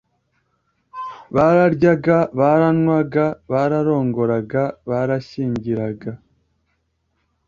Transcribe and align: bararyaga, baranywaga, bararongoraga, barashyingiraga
bararyaga, 1.35 2.17
baranywaga, 2.39 3.25
bararongoraga, 3.51 4.63
barashyingiraga 4.89 6.11